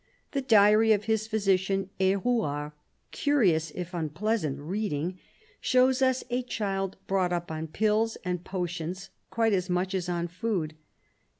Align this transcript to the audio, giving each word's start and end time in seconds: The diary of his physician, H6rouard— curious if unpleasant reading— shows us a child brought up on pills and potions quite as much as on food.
The 0.31 0.41
diary 0.41 0.93
of 0.93 1.03
his 1.03 1.27
physician, 1.27 1.91
H6rouard— 1.99 2.71
curious 3.21 3.69
if 3.69 3.93
unpleasant 3.93 4.57
reading— 4.57 5.19
shows 5.61 6.01
us 6.01 6.23
a 6.31 6.41
child 6.41 6.97
brought 7.05 7.31
up 7.31 7.51
on 7.51 7.67
pills 7.67 8.15
and 8.25 8.43
potions 8.43 9.11
quite 9.29 9.53
as 9.53 9.69
much 9.69 9.93
as 9.93 10.09
on 10.09 10.27
food. 10.27 10.73